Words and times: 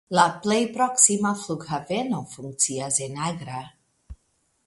La 0.17 0.21
plej 0.43 0.61
proksima 0.77 1.33
flughaveno 1.41 2.23
funkcias 2.33 2.99
en 3.09 3.23
Agra. 3.29 3.63